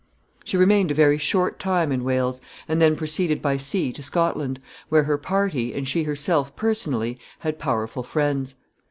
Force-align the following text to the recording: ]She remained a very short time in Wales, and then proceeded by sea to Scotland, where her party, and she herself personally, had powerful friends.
]She 0.43 0.57
remained 0.57 0.89
a 0.89 0.95
very 0.95 1.19
short 1.19 1.59
time 1.59 1.91
in 1.91 2.03
Wales, 2.03 2.41
and 2.67 2.81
then 2.81 2.95
proceeded 2.95 3.39
by 3.39 3.57
sea 3.57 3.91
to 3.93 4.01
Scotland, 4.01 4.59
where 4.89 5.03
her 5.03 5.19
party, 5.19 5.75
and 5.75 5.87
she 5.87 6.01
herself 6.05 6.55
personally, 6.55 7.19
had 7.37 7.59
powerful 7.59 8.01
friends. 8.01 8.55